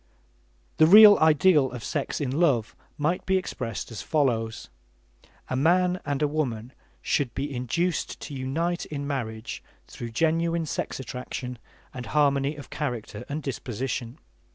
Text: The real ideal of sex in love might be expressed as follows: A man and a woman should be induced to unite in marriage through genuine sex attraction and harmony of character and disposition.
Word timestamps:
The 0.77 0.87
real 0.87 1.15
ideal 1.19 1.69
of 1.71 1.83
sex 1.83 2.19
in 2.19 2.31
love 2.31 2.75
might 2.97 3.23
be 3.27 3.37
expressed 3.37 3.91
as 3.91 4.01
follows: 4.01 4.67
A 5.47 5.55
man 5.55 5.99
and 6.03 6.23
a 6.23 6.27
woman 6.27 6.73
should 7.03 7.31
be 7.35 7.55
induced 7.55 8.19
to 8.21 8.33
unite 8.33 8.87
in 8.87 9.05
marriage 9.05 9.61
through 9.85 10.09
genuine 10.09 10.65
sex 10.65 10.99
attraction 10.99 11.59
and 11.93 12.07
harmony 12.07 12.55
of 12.55 12.71
character 12.71 13.25
and 13.29 13.43
disposition. 13.43 14.17